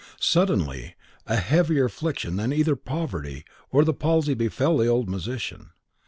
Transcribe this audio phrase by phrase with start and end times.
[0.19, 0.95] Suddenly
[1.27, 5.69] a heavier affliction than either poverty or the palsy befell the old musician.